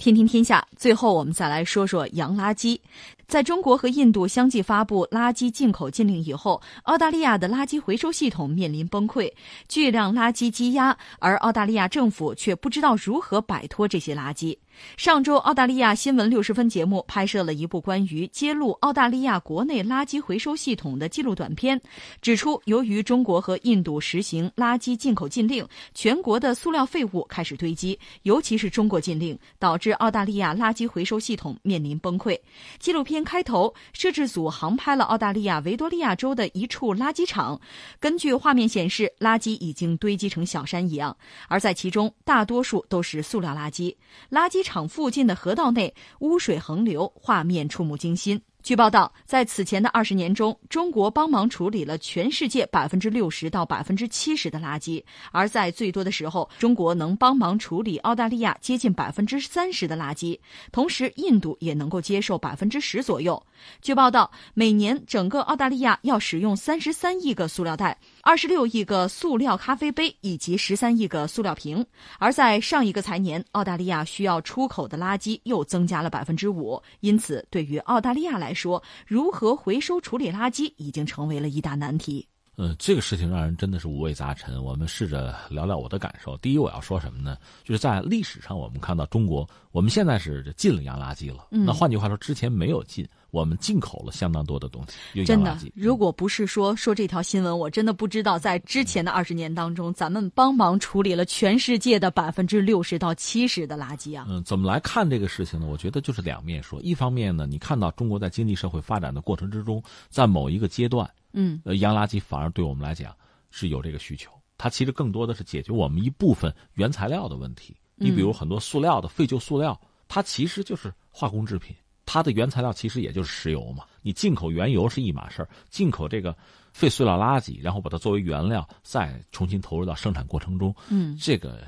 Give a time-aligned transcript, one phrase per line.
[0.00, 2.80] 听听天下，最后我们再来说说洋垃圾。
[3.30, 9.32] 在中国和印度相继发布垃圾进口禁令以后，澳大利亚的垃圾回收系统面临崩溃，
[9.68, 14.58] 巨量垃圾积压，而澳大利亚政府却不知道如何摆脱这些垃圾。
[14.96, 21.80] 上周，澳大利亚新闻六十分节目拍摄了一部关于揭露澳大利亚国内垃圾回收系统的纪录短片，
[22.20, 32.36] 指出由于中国和印度实行垃圾进口禁令，全国的塑料废物开始堆积，尤其是中国禁令导致澳大利亚垃圾回收系统面临崩溃。
[32.78, 37.60] 纪录片开头，摄制组航拍了澳大利亚维多利亚州的一处垃圾场，
[37.98, 41.16] 根据画面显示，垃圾已经堆积成小山一样，
[41.48, 43.96] 而在其中大多数都是塑料垃圾，
[44.30, 44.60] 垃圾。
[44.62, 48.40] 场附近的河道内污水横流，画面触目惊心。
[48.62, 55.02] 据报道，在此前的二十年中，中国帮忙处理了全世界百分之六十到百分之七十的垃圾；
[55.32, 60.38] 而在最多的时候，中国能帮忙处理澳大利亚接近百分之三十的垃圾，
[60.72, 63.42] 同时印度也能够接受百分之十左右。
[63.80, 71.82] 据报道，每年整个澳大利亚要使用三十三亿个塑料袋、二十六亿个塑料咖啡杯以及十三亿个塑料瓶；
[72.18, 76.82] 而在上一个财年，澳大利亚需要出口的垃圾又增加了百分之五。
[77.00, 82.26] 因此，对于澳大利亚来，来说，如何回收处理垃圾已经成为了一大难题。
[82.56, 84.60] 嗯，这个事情让人真的是五味杂陈。
[84.62, 86.36] 我们试着聊聊我的感受。
[86.38, 87.36] 第一，我要说什么呢？
[87.62, 91.46] 就是在历史上，我们看到中国，我们现在是禁了洋垃圾了。
[91.50, 93.06] 那换句话说，之前没有禁。
[93.30, 95.56] 我们进口了相当多的东西，真的。
[95.74, 104.26] 如果不是说说这条新闻，我真的不知道在之前的二十年当中，咱们帮忙处理了全世界的百分之六十到七十的垃圾啊。
[104.28, 105.66] 嗯，怎么来看这个事情呢？
[105.66, 106.80] 我觉得就是两面说。
[106.82, 113.14] 一方面呢，你看到中国在经济社会发展的过程之中，在某一个阶段，嗯，呃，洋垃圾反而对我们来讲
[113.50, 114.30] 是有这个需求。
[114.58, 117.76] 它其实更多的是解决我们一部分原材料的问题。
[117.94, 121.74] 你比如很多塑料的废旧塑料，它其实就是化工制品。
[122.12, 126.36] 它的原材料其实也就是石油嘛，你进口原油是一码事儿，进口这个
[126.72, 131.62] 废塑料垃圾，然后把它作为原料，再重新投入到生产过程中，嗯，这个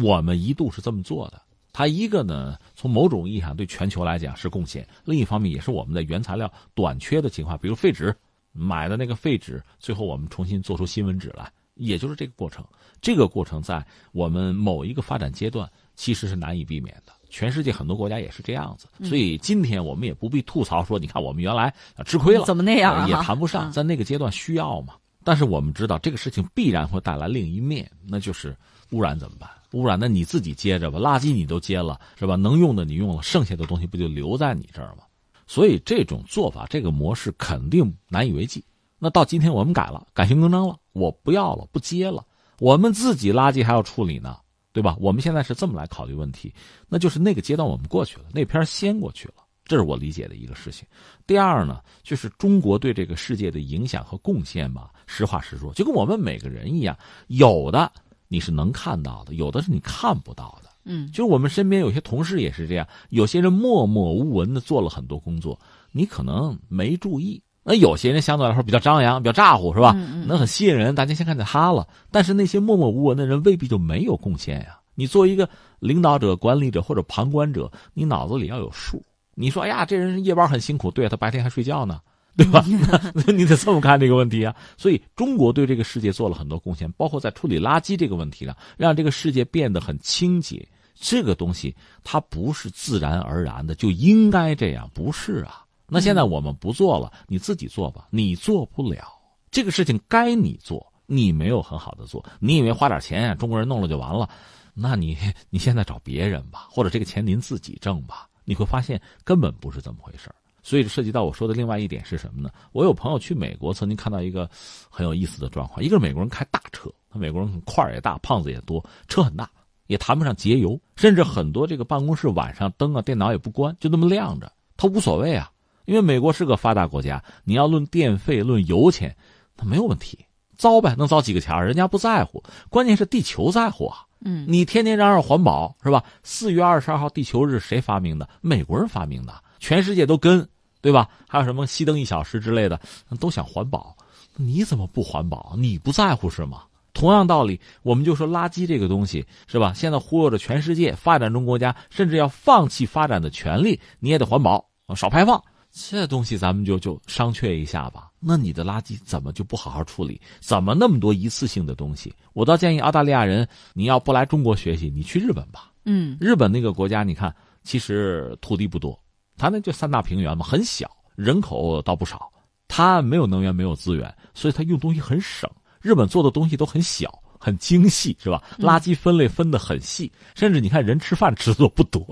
[0.00, 1.42] 我们一度是这么做的。
[1.72, 8.14] 它一个呢，从某种意义上对全球来讲是贡献；另一方面，也是我们的原材料短缺的情况，比如废纸，
[8.52, 12.64] 买的那个废纸，最后我们重新做出新闻纸来，也就是这个过程。
[13.02, 17.12] 这个过程在我们某一个发展阶段其实是难以避免的。
[17.30, 21.72] 全世界很多国家也是这样子，所以今天我们也不必吐槽说，你看我们原来
[22.04, 24.94] 吃亏了，怎么那样也谈不上，在那个阶段需要嘛。
[25.22, 28.56] 但是我们知道这个事情必然会带来另一面，那就是
[28.90, 29.48] 污染怎么办？
[29.72, 32.36] 污染那你自己接着吧，垃圾你都接了是吧？
[32.36, 35.04] 能用的你用了，剩下的东西不就留在你这儿吗？
[35.46, 38.64] 所以这种做法，这个模式肯定难以为继。
[38.98, 42.24] 那到今天我们改了，改邪更张了，我不要了，不接了，
[42.58, 44.36] 我们自己垃圾还要处理呢。
[44.72, 44.96] 对吧？
[45.00, 46.52] 我们现在是这么来考虑问题，
[46.88, 50.86] 那就是那个阶段我们过去了，那篇先过去了，这是我理解的一个事情。
[51.26, 57.90] 第二呢，就是中国对这个世界的影响和贡献吧，实话实说，就跟我们每个人一样，有的
[58.28, 60.70] 你是能看到的，有的是你看不到的。
[60.84, 65.60] 嗯，就是我们身边有些同事也是这样，有些人默默无闻的做了很多工作，
[65.92, 67.42] 你可能没注意。
[67.62, 69.92] 那有些人相对来说比较张扬、比较咋呼，是吧？
[70.26, 71.86] 那很吸引人，大家先看见他了。
[72.10, 74.78] 但是那些默默无闻的人未必就没有贡献呀。
[74.94, 75.48] 你作为一个
[75.78, 79.02] 领导者、管理者或者旁观者，你脑子里要有数。
[79.34, 82.00] 你说，哎呀，这人夜班很辛苦，对他白天还睡觉呢，
[82.36, 82.62] 对吧？
[83.32, 84.54] 你得这么看这个问题啊。
[84.76, 90.66] 所以，中国对这个世界做了很多贡献，包括在处理垃圾这个问题上，让这个世界变得很清洁。
[90.94, 95.64] 这个东西它不是自然而然的就应该这样，不是啊。
[95.90, 98.06] 那现在我们不做了，你自己做吧。
[98.10, 99.12] 你做不了
[99.50, 102.24] 这个事情，该你做，你没有很好的做。
[102.38, 104.28] 你以为花点钱，中国人弄了就完了？
[104.72, 105.16] 那你
[105.50, 108.28] 你现在找别人吧，或者这个钱您自己挣吧。
[108.44, 110.28] 你会发现根本不是这么回事
[110.62, 112.50] 所以涉及到我说的另外一点是什么呢？
[112.72, 114.48] 我有朋友去美国，曾经看到一个
[114.88, 119.50] 很有意思的状况：一个美国人开大车，他美国人块儿也大，胖子也多，车很大，
[119.86, 125.49] 也谈不上节油，甚至很多这个办公室晚上灯啊、电脑也不关，就那么亮着，他无所谓啊。
[125.84, 129.14] 因为美国是个发达国家，你要论电费、论油钱，
[129.56, 130.18] 那没有问题，
[130.56, 134.04] 糟呗，能糟几个钱人家不在乎，关键是地球在乎啊。
[134.22, 136.04] 嗯，你天天嚷嚷环保是吧？
[136.22, 138.28] 四月二十二号地球日谁发明的？
[138.42, 140.46] 美国人发明的，全世界都跟，
[140.82, 141.08] 对吧？
[141.26, 142.78] 还有什么熄灯一小时之类的，
[143.18, 143.96] 都想环保，
[144.36, 145.54] 你怎么不环保？
[145.56, 146.64] 你不在乎是吗？
[146.92, 149.72] 同样道理，我们就说垃圾这个东西是吧？
[149.74, 154.62] 现在忽悠着全世界发展中国家，甚至要放弃发展的权利，你也得环保，
[154.94, 155.42] 少排放。
[155.72, 158.10] 这东西咱们就就商榷一下吧。
[158.18, 160.20] 那你的垃圾怎么就不好好处理？
[160.40, 162.12] 怎么那么多一次性的东西？
[162.32, 165.70] 我倒建议澳大利亚人，你要不来中国学习，你去日本吧。
[165.84, 169.00] 嗯，日本那个国家，你看其实土地不多，
[169.38, 172.30] 它那就三大平原嘛，很小，人口倒不少，
[172.68, 175.48] 它没有能源，没有资源，所以它用东西很省。
[175.80, 177.22] 日本做的东西都很小。
[177.40, 178.40] 很精细是吧？
[178.58, 182.06] 垃圾分类分得很细，甚至你看人吃饭吃的不多。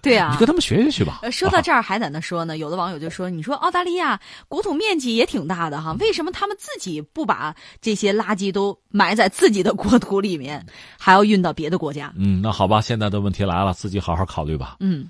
[0.00, 1.20] 对啊，你跟他们学学去吧。
[1.30, 10.64] 说到这儿还在那说呢，有的网友就说：“你说澳大利亚国土面积也挺大的哈，为什么他们自己不把这些垃圾都埋在自己的国土里面，
[10.98, 14.76] 还要运到别的国家？”嗯，那好吧，现在的问题来了，自己好好考虑吧。
[14.80, 15.06] 嗯。